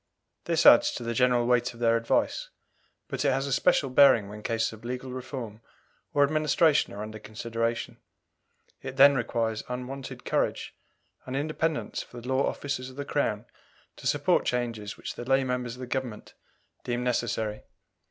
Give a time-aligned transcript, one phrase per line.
[0.45, 2.49] This adds to the general weight of their advice,
[3.07, 5.61] but it has a special bearing when cases of legal reform
[6.11, 7.97] or administration are under consideration;
[8.81, 10.73] it then requires unwonted courage
[11.27, 13.45] and independence for the law officers of the Crown
[13.97, 16.33] to support changes which the lay members of the Government
[16.83, 17.61] deem necessary.